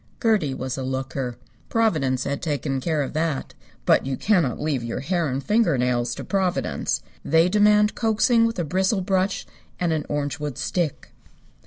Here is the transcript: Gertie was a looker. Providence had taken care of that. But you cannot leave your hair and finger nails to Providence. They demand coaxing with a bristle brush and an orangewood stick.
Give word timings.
Gertie 0.19 0.55
was 0.55 0.79
a 0.79 0.83
looker. 0.83 1.37
Providence 1.69 2.23
had 2.23 2.41
taken 2.41 2.81
care 2.81 3.03
of 3.03 3.13
that. 3.13 3.53
But 3.85 4.03
you 4.03 4.17
cannot 4.17 4.59
leave 4.59 4.83
your 4.83 5.01
hair 5.01 5.27
and 5.27 5.43
finger 5.43 5.77
nails 5.77 6.15
to 6.15 6.23
Providence. 6.23 7.03
They 7.23 7.47
demand 7.47 7.93
coaxing 7.93 8.47
with 8.47 8.57
a 8.57 8.63
bristle 8.63 9.01
brush 9.01 9.45
and 9.79 9.93
an 9.93 10.07
orangewood 10.09 10.57
stick. 10.57 11.11